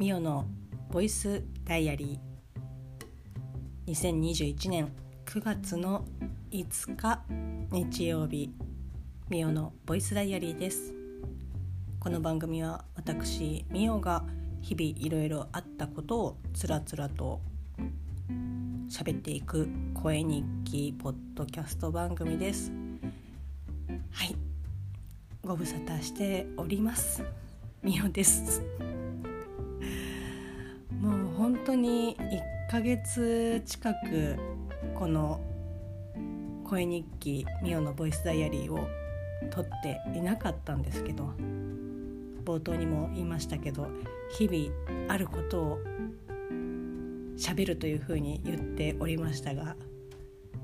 [0.00, 0.46] ミオの
[0.90, 3.92] ボイスダイアリー。
[3.92, 4.88] 2021年
[5.26, 6.06] 9月の
[6.50, 7.20] 5日
[7.70, 8.50] 日曜日
[9.28, 10.94] ミオのボイスダイアリーです。
[11.98, 14.24] この番組は私ミオが
[14.62, 17.42] 日々いろいろあったことをつらつらと
[18.88, 22.72] 喋っていく声日記ポッドキャスト番組です。
[24.12, 24.34] はい。
[25.42, 27.22] ご無沙汰しております。
[27.82, 28.62] ミオです。
[31.64, 34.36] 当に1ヶ月近く
[34.94, 35.40] この
[36.64, 38.88] 声日記ミオのボイスダイアリーを
[39.50, 41.32] 撮っていなかったんですけど
[42.44, 43.88] 冒頭にも言いましたけど
[44.38, 45.78] 日々あることを
[47.36, 49.76] 喋るというふうに言っておりましたが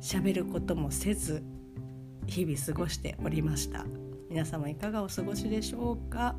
[0.00, 1.42] 喋ることもせず
[2.27, 3.86] 日々過ごしておりました。
[4.28, 6.34] 皆様いかがお過ごしでしょうか？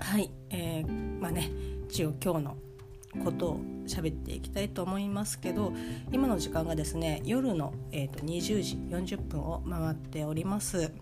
[0.00, 1.50] はい、えー、まあね
[1.88, 2.56] 一応今日の
[3.24, 5.72] ことを喋っていきたいと思いますけど
[6.10, 10.92] 今の時間がですね夜の、えーと、20時40分を回っております。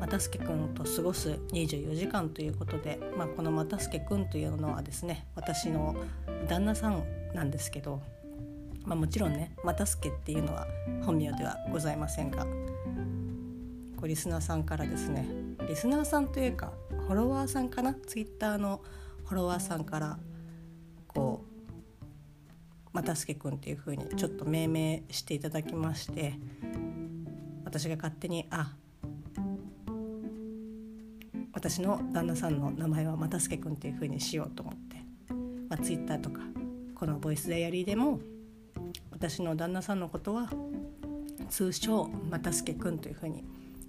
[0.00, 5.94] 又助くんと過ごす24時間ということで、まあ、この又助くんというのはですね私の
[6.48, 8.00] 旦那さんなんですけど、
[8.84, 10.66] まあ、もちろんね又助っていうのは
[11.04, 15.24] 本名ではございませんがこうリスナーさんからですね
[15.68, 17.94] リスナーさんというかフォロワーさんかな？
[17.94, 18.80] ツイッターの
[19.24, 20.18] フォロワーさんから
[21.14, 21.52] こう
[22.92, 26.34] 又助君っていう風にちょっと命名していただきまして
[27.64, 28.72] 私が勝手にあ
[31.52, 34.96] 私の旦那さんの名前は又助君っていう風にしようと思って、
[35.68, 36.40] まあ、ツイッターとか
[36.94, 38.20] このボイスダイアリーでも
[39.10, 40.50] 私の旦那さんのことは
[41.48, 43.44] 通称又助君という風に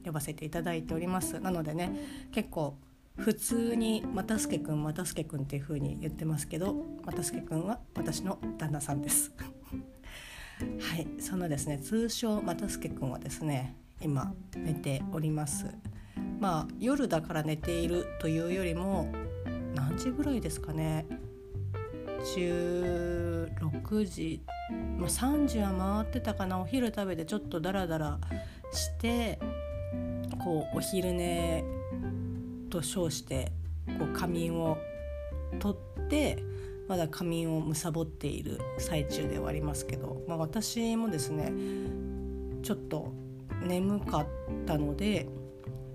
[0.06, 1.40] 呼ばせていただいております。
[1.40, 1.92] なのでね
[2.31, 2.76] 結構
[3.18, 6.75] 普通に「又助くん又助くん」っていう風に言ってますけど
[7.06, 9.31] 又助くんは私の旦那さんです。
[10.79, 15.68] はいそのですね通称又助くんはですね今寝ております。
[16.40, 19.07] まあ夜だから寝ているというよりも
[19.75, 21.06] 何時ぐらいですかね。
[22.35, 24.41] 16時、
[24.97, 26.59] まあ、3時は回ってたかな。
[26.59, 28.19] お昼食べてちょっとダラダラ
[28.72, 29.40] して
[30.44, 31.63] こうお昼寝
[32.73, 33.51] と称して
[34.00, 34.78] こう仮眠を
[35.59, 36.44] とって
[36.88, 41.53] まだ仮眠を貪っている最中ではありますけど、まあ、私もですね
[42.63, 43.13] ちょっと
[43.63, 44.28] 眠かっ
[44.66, 45.28] たので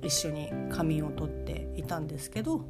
[0.02, 2.64] 一緒に仮眠をとっていたんですけど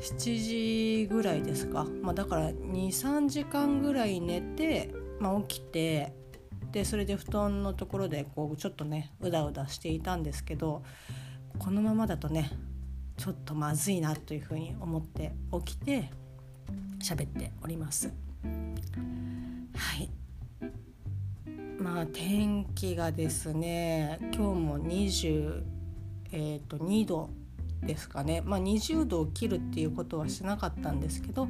[0.00, 6.14] 7時ぐらいですか、まあ、だから23時間ぐらい寝て、まあ、起きて
[6.70, 10.84] でそれで布団のところでこうちょっとねうだうだしていたんですけど
[11.58, 12.50] このままだとね
[13.16, 15.32] ちょっとまずいなというふうに思って
[15.64, 16.10] 起きて
[17.02, 18.12] 喋っております。
[19.74, 20.10] はい。
[21.78, 25.62] まあ天気がですね今日も20、
[26.32, 27.30] えー、と2度
[27.82, 31.48] ですかね、まあ、20度を切るっていうことはしなかったんですけど、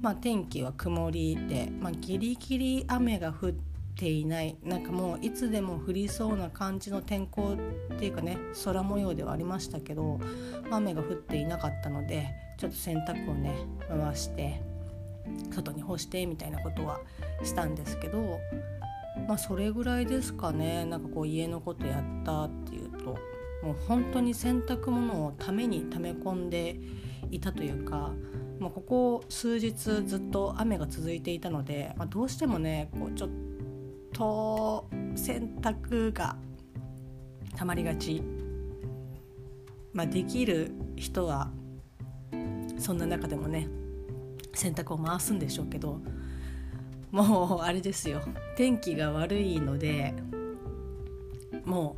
[0.00, 4.56] まあ、天気は曇りで、まあ、ギリギリ雨が降ってていない。
[4.62, 7.56] なんかもういつでも降りそうな感じの天候
[7.94, 10.18] っていうかね空模様ではありましたけど
[10.70, 13.54] 雨が降っていなかったのでちょっと洗濯をね
[13.88, 14.60] 回して
[15.52, 17.00] 外に干してみたいなことは
[17.44, 18.40] したんですけど
[19.28, 23.18] まあそれぐらいですかねなんかこう家のことやったっていうと
[23.62, 26.76] もう本当に洗濯物をために溜め込んで
[27.30, 28.12] いたというか
[28.58, 33.34] もうここ数日ずっと雨が続いていたので、まあ、どうしてもねこうちょっと
[34.12, 36.36] と洗濯が
[37.56, 38.22] たまりがち、
[39.92, 41.50] まあ、できる人は
[42.78, 43.68] そんな中でもね
[44.54, 46.00] 洗濯を回すんでしょうけど
[47.10, 48.22] もうあれですよ。
[48.56, 50.14] 天気が悪いので
[51.64, 51.96] も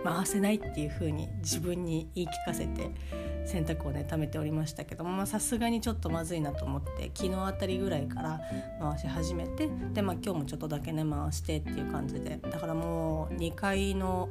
[0.00, 2.90] う回せないっていう風に自分に言い聞かせて
[3.48, 8.40] 洗濯をね貯めておりましたけどもさすがにちょっとまずいなと思って昨日あたりぐらいから
[8.78, 14.28] 回し始めてで、まあ、今日もちょっとだけね回してっていう感じでだからもう2階の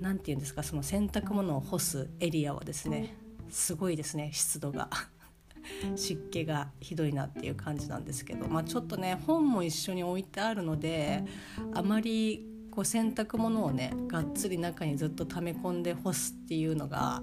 [0.00, 3.14] 何て言うんですかその洗濯物を干すエリアはですね
[3.48, 4.90] すごいですね湿度が。
[5.96, 11.24] 湿気がひどいなっていう感じなんですけど、まあ、ちょっとね本も一緒に置いてあるので
[11.72, 17.22] あまりこう洗濯物をねがっつり中にずっと溜め込んで干すっていうのが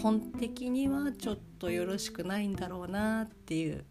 [0.00, 3.84] 本的にはちょっとよろしくないんだろうなっていう、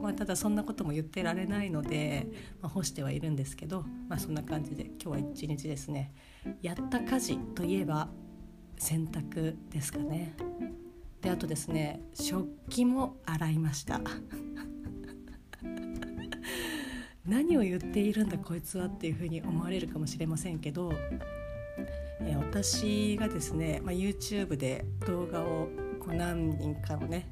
[0.00, 2.26] まあ、ただそんなことも言ってられないので、
[2.60, 6.14] まあ、干してはいるんですけど、まあ、そんな感じで今日は一日ですね
[6.62, 8.08] やった家事といえば
[8.78, 10.34] 洗濯ですかね。
[11.20, 14.00] であとですね食器も洗いました
[17.24, 20.92] 何を言っているんだこいつはっていうふうに思われるかもしれませんけど、
[22.26, 25.68] え私がですね、まあ、YouTube で動画を
[26.00, 27.28] こう何人かのね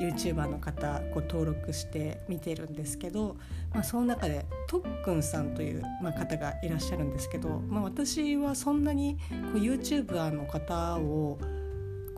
[0.00, 3.36] YouTuber の方こう登録して見てるんですけど、
[3.74, 9.16] まあ、その中でとっくんさんという、まあ、方がいらっしゃるんですけど、まあ、私はそんなに
[9.52, 11.38] こう YouTuber の方を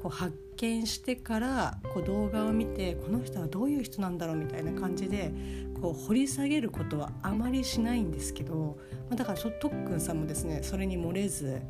[0.02, 5.32] こう発見してからこう動画を見てこの人はどういう人なんだろうみたいな感じで
[5.80, 8.78] こう掘り下げることはあまりしないんですけど、
[9.08, 11.62] まあ、だからとっくんさんもですねそれに漏れず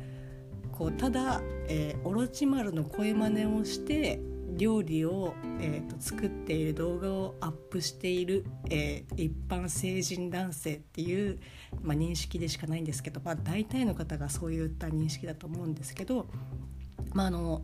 [0.81, 4.19] こうただ、えー、オロチマルの声真似をして
[4.57, 11.39] 料理を、えーと、作っている動画をアップしている、えー、一般成人男性っていう、
[11.83, 16.25] まあ、認識でしかないんですけど、まあ、大体の方がそういった認識だと思うんですけど、
[17.13, 17.61] まあ、あの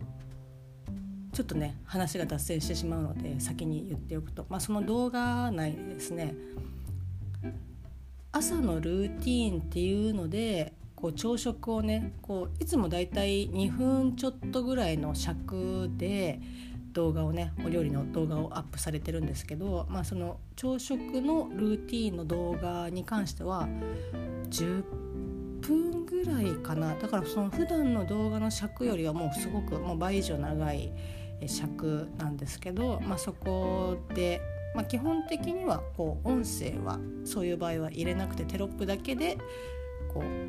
[1.33, 6.35] ちょっとね話が脱線してしまうので先に言っておくと、まあ、その動画内でですね
[8.31, 16.41] 朝のルーティーンっていうのでこう朝食をねこういつもだいたい2分ちょっとぐらいの尺で
[16.93, 23.69] 動画をねお料理の動画をアップされてるんですけど、まあ、その朝食のルーティンの動画に関しては
[24.49, 24.83] 10
[25.61, 26.95] 分ぐらいかな。
[26.95, 30.91] だからその普段の動画の尺よりはもうすごくもう倍以上長い
[31.45, 34.41] 尺なんですけど、まあ、そこで、
[34.73, 39.37] まあ、基本的にはこう音声はそういう場合は入れなくてテロップだけで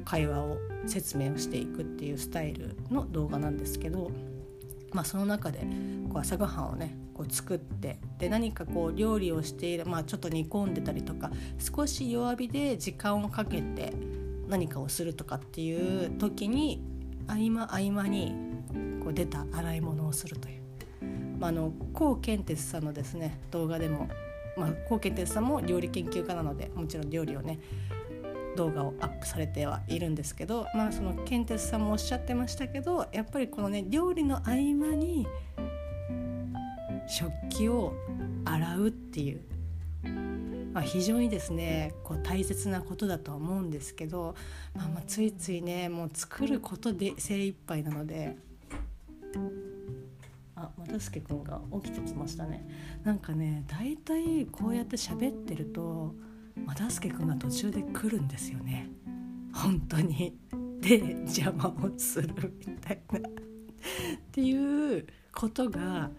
[0.09, 0.57] 会話を
[0.87, 4.11] 説明をしていくっていうスタイルの動画なんですけど。
[4.91, 5.59] まあ、その中で
[6.09, 13.93] こう朝ごはんをねこう作ってで何かこう料理をしている、まあ、ちょっと煮込んでたりとか少し弱火で時間をかけて
[14.49, 16.83] 何かをするとかっていう時に
[17.27, 18.35] 合間合間に
[19.05, 20.63] こう出た洗い物をするという。
[21.39, 24.09] まあ、あの高健哲さんのですね動画でも、
[24.57, 27.61] まあ、高健哲さんも料理研究家なのでもちろん料理をね
[28.57, 35.27] 動画をアップされてはいるんですけどまあそのケンテスさんもおっしゃってましたけどやっぱりこのね料理の合間に
[37.07, 37.95] 食器を
[38.45, 39.41] 洗うっていう、
[40.73, 44.35] まあ、非常にですねこう大切なことだとは思うんですけど、
[44.75, 48.37] まあ、まあついついねもう作ることで精一杯なので。
[50.61, 52.67] あ、又助君が起きてきましたね。
[53.05, 56.15] なんかね、だいたいこうやって喋ってると。
[56.67, 58.89] 又助君が途中で来るんですよね
[59.53, 60.37] 本当に。
[60.81, 63.23] で邪魔をするみたいなっ
[64.31, 66.11] ていうことが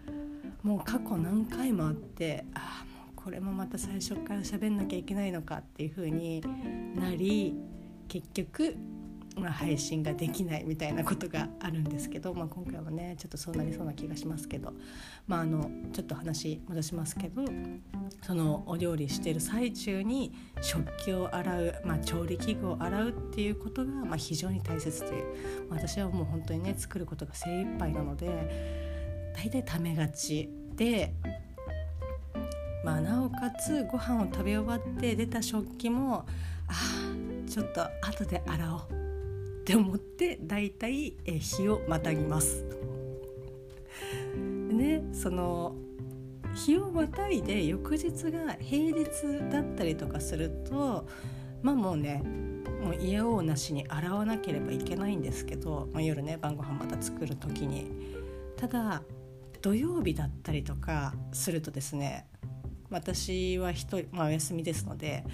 [0.62, 6.42] もう過去何回もあってああもうこれもまた最初から喋んなきゃいけないのかっていうふうに
[6.94, 7.54] なり
[8.08, 8.76] 結局
[9.40, 14.72] まあ、配信ができないみたいなことがあるんですけど、まあ、今回はねちょっとそうなりそうな気がしますけど、
[15.26, 17.42] まあ、あのちょっと話戻しますけど
[18.22, 25.24] そのお料理してる最中に食器を洗う、まあ、調理器具を洗うっていうことが、まあ、非常に大切という
[25.70, 31.14] 私はもう本当にね作ることが精一杯なので大体ためがちで。
[32.82, 36.24] まあ、なおかつご飯を食べ終わって出た食器も
[36.66, 36.72] あ
[37.46, 38.99] ちょっと後で洗おう
[39.70, 42.64] って思ってだいたい日をまたぎます。
[44.72, 45.76] ねその
[46.54, 49.06] 日をまたいで翌日が平日
[49.48, 51.06] だったりとかすると
[51.62, 52.24] まあもうね
[52.82, 57.92] もう嫌おうなしに洗わなければいけないんですけど、まあ、夜ね晩ご飯また作る時に
[58.56, 59.02] ただ
[59.62, 62.26] 土曜日だったりとかするとですね
[62.90, 65.24] 私は一人、まあ、お休みですので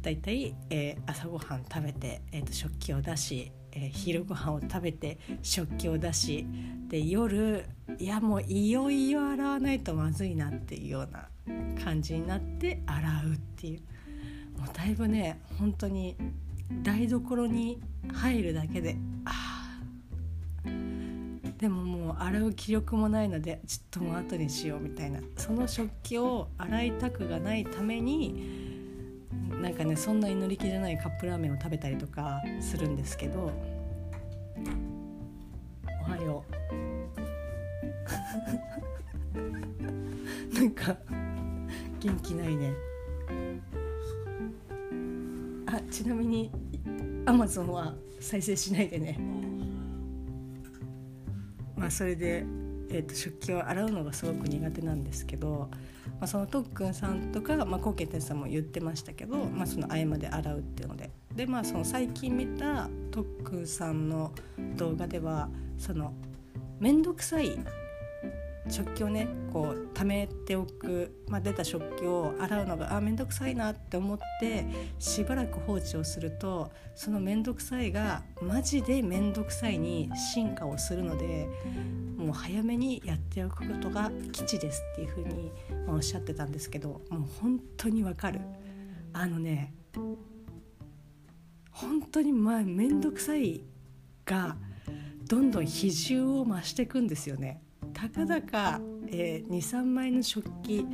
[0.00, 6.46] だいたい、えー、朝ごはん食べて、えーと食器を出しえー、昼ご飯を食べて食器を出し
[6.88, 7.66] で夜
[7.98, 11.28] いやもういよいよ洗わないとまずいなっていうような
[11.84, 13.80] 感じになって洗うっていう。
[14.58, 16.16] もうだいぶね本当に
[16.82, 17.78] 台所に
[18.10, 19.80] 入るだけであ
[21.58, 25.20] でももう洗う気力もないのでちょっともう後にしようみたいな。
[25.36, 28.65] その食器を洗いたくがないために
[29.66, 33.50] なんかねそんなに乗り気じゃないカップラーメンを食べたりとかするんですけど
[36.06, 36.54] おはよう。
[40.54, 40.96] なんか
[41.98, 42.72] 元気ないね。
[45.66, 46.52] あちなみに
[47.24, 49.18] アマゾンは再生しないでね。
[51.76, 52.46] まあそれで、
[52.88, 55.68] えーと食器を洗うのがすごく苦手なんですけど
[56.18, 61.10] まあ、そのとっくんさんとか、まあ、コウケンさんも言ってましたけど、まあ、その合間で洗うっていうので。
[61.36, 64.32] でまあその最近見たとっくんさんの
[64.76, 66.14] 動画ではその
[66.80, 67.58] 面倒くさい
[68.68, 74.66] 食器をねこう溜めておく、まあ、出た食器を洗うのがあ面倒くさいなって思って
[74.98, 81.48] しばらく放置をするとその面倒くさいがマジで面倒くさいに進化をするので
[82.16, 85.52] もう早めにやっておくことが基地ですっていうふうに
[85.86, 88.40] おっしゃってたんですけどもう本当にわかる。
[89.12, 89.72] あのね
[91.70, 93.62] 本当にまあ面倒くさい
[94.24, 94.56] が
[95.26, 97.62] どんどん比重を増していくんですよね。
[97.96, 100.84] たかだか、えー、23枚の食器、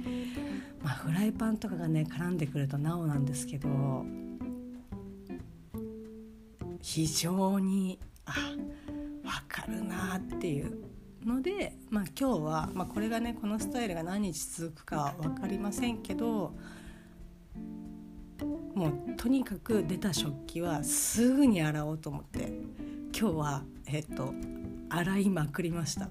[0.80, 3.68] まあ、フライパンとかがね絡んでくるとなおなんですけど
[6.80, 8.32] 非常にあ
[9.24, 10.78] 分かるなっていう
[11.24, 16.54] ので、まあ、今日は、まあ、これがねこのスタイルが何日続くか分かりませんけど
[18.76, 22.52] もうとにかく出た食器はすぐに洗おうと思って
[23.12, 24.32] 今日はえっと
[24.94, 26.10] 洗いまくりました、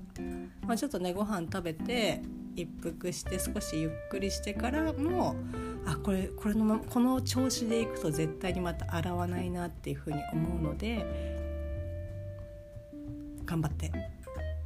[0.66, 2.22] まあ、ちょっとねご飯食べて
[2.56, 5.36] 一服して少しゆっくりしてからも
[5.86, 11.06] あこれこれのこの調子でいくと絶対にまた洗わないなっていうふうに思うので
[13.46, 13.92] 頑張って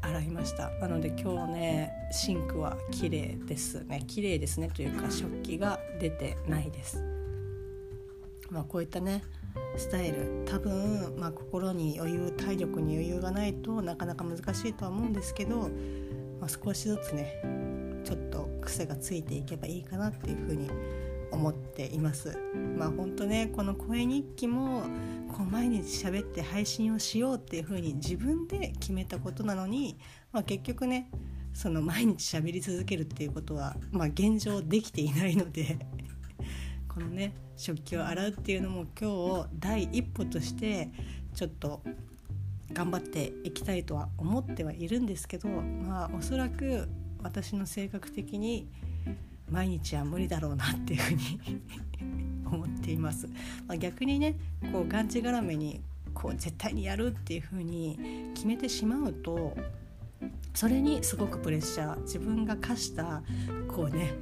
[0.01, 0.69] 洗いました。
[0.79, 4.03] なので今日ねシンクは綺麗ですね。
[4.05, 7.03] 綺麗ですねというか食器が出てないです。
[8.51, 9.23] まあこういったね
[9.77, 15.69] スタイル多分、まあ、心に余裕体力に余裕がないとなかなか難しいとは思うんですけど、
[16.39, 17.41] まあ、少しずつね
[18.03, 20.69] ちょっと癖がついていけばいいかなっていうふうに
[21.31, 22.37] 思っています。
[22.77, 24.83] まあ本当ねこの声日記も
[25.35, 29.97] こう毎日喋って配信をしようっていうふうに自分で決めたことなのに、
[30.31, 31.09] まあ、結局ね
[31.53, 35.77] その毎日喋り続けるっていうことは、まあ、現状できていないので
[36.87, 40.89] このね食器を洗うっていうのも今日第一歩として
[41.33, 41.81] ちょっと
[42.73, 46.87] 頑張っていきたいとは思ってはいるんですけどまあおそらく
[47.21, 48.67] 私の性格的に
[49.49, 51.39] 毎日は無理だろうなっていうふうに
[52.45, 53.27] 思っています。
[53.67, 54.35] まあ、逆にね
[54.71, 55.81] こうがんじがらめに
[56.13, 59.55] こう絶対にやるっていうふうに決めてしまうと
[60.53, 63.21] それにすごくプレッシャー自分が課した
[63.67, 64.13] こうね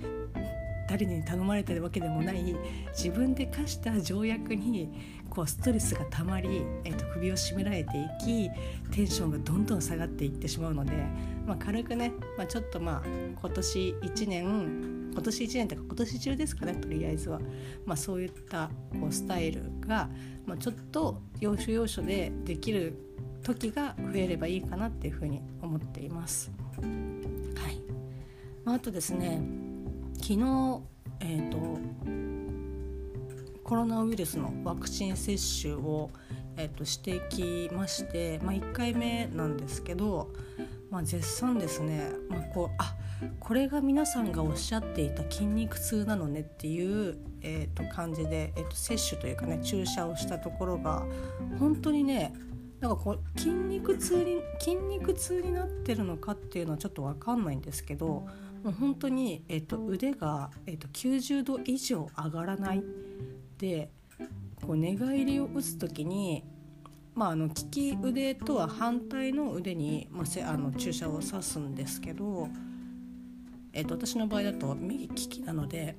[0.87, 2.55] 誰に頼まれてるわけでもない
[2.91, 4.89] 自分で課した条約に
[5.29, 8.49] こうストレスがたまり、えー、と首を絞められていき
[8.91, 10.93] テンションがどんどん下がっていってしまうので、
[11.47, 13.03] まあ、軽くね、まあ、ちょっとまあ
[13.39, 17.39] 今年1年今年1年とか今年中ですかねとりあえずは、
[17.85, 20.09] まあ、そういったこうスタイルが、
[20.45, 22.93] まあ、ちょっと要所要所でできる
[23.43, 26.51] 時が増えればいいかなっていうふうに思っています。
[26.81, 27.81] はい
[28.63, 29.41] まあ、あとですね
[30.21, 30.81] 昨日、
[31.19, 31.79] えーと、
[33.63, 36.09] コロナウイルスのワクチン接種を、
[36.57, 40.29] えーと、してきまして、まあ、1回目なんですけど、
[40.89, 42.95] まあ、絶賛ですね、まあ、こうあ
[43.39, 51.05] これが皆さんがおっしゃっていた筋肉痛なのねっていう、えー、と感じで、えー、と接種というかね注射をしたところが
[51.59, 52.33] 本当にね
[52.79, 58.27] なんかこう筋肉痛に筋肉痛になってるのかっていうのはちょっと分かんないんですけど
[58.63, 62.83] もう本当に、えーと、腕が、えーと、90度以上上がらない
[63.57, 63.89] で
[64.65, 66.43] こう寝返りを打つ時に、
[67.13, 72.47] まあ、あの利き腕とは反対の腕に、まあ、あの注射を刺すんですけど、
[73.73, 75.97] えーと、私の場合だと右利きなので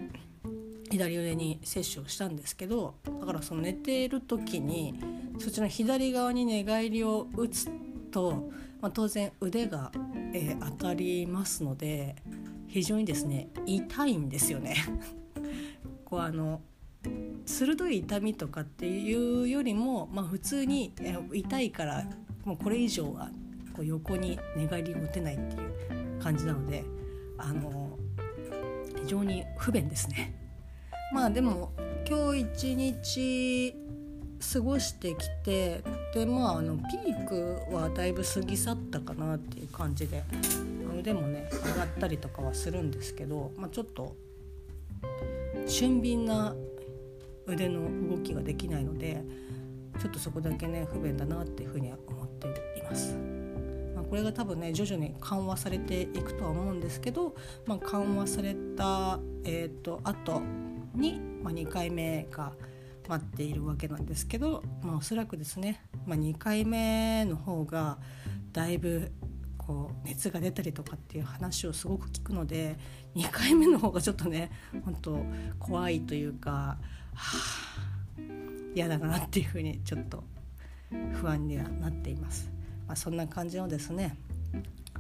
[0.91, 4.99] 左腕に接種をしたんですけどだからその寝ている時に
[5.39, 7.69] そっちの左側に寝返りを打つ
[8.11, 9.93] と、まあ、当然腕が、
[10.33, 12.17] えー、当たりますので。
[12.75, 14.75] 非常にですね痛いんですよね
[16.05, 16.61] こうあの
[17.47, 20.93] 鋭い痛みとかっていうよりも、まあ、普通に
[21.33, 22.05] 痛いから
[22.45, 23.31] もうこれ以上は
[23.75, 25.59] こう横に寝返りを打てないってい
[26.19, 26.85] う感じなので
[27.39, 27.97] あの
[29.03, 30.35] 非常に不便ですね。
[31.13, 31.71] まあでも
[32.09, 33.75] 今日一日
[34.53, 40.25] 過ごしてきてでまああのピークはだいぶ過ぎ去ったかなっていう感じで
[41.05, 44.17] 腕もね上がったりとかはするんですけど、まあ、ちょっと
[45.67, 46.57] 俊敏な
[47.47, 49.23] 腕の動きができないので
[50.01, 53.15] ちょっとそこだけね不便だなっていうふうには思っています。
[53.95, 57.35] まあ、これが多分ね徐々に緩和されていくとは思うんですけど、
[57.67, 60.41] まあ、緩和された、えーと、後
[60.95, 62.55] に、まあ、2回目が
[63.07, 67.99] 待っているわけなんですけど、まあ、おそらくですね、まあ、2回目の方が
[68.53, 69.13] だいぶ
[69.67, 72.77] こう熱が出たりとかっていう話をすごく聞くので
[73.15, 74.51] 2回目の方がちょっとね
[74.85, 75.19] 本当
[75.59, 76.79] 怖いというか、は
[77.15, 78.19] あ、
[78.75, 80.25] 嫌だなっていうふうにちょっと
[81.13, 82.51] 不安にはなっています。
[82.87, 84.17] まあ、そんな感じのですね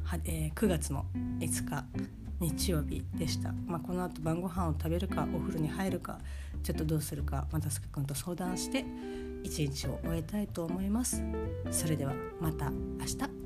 [0.04, 1.04] は、えー、9月の
[1.38, 1.84] 5日
[2.40, 6.18] 日曜日でした、まあ、この後晩ご飯を食べるかお風呂に入るか
[6.62, 8.84] ちょっとどうするかまたすけく君と相談して
[9.42, 11.22] 一日を終えたいと思います。
[11.70, 13.43] それではまた明日。